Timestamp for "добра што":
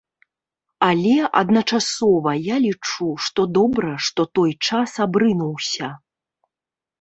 3.59-4.21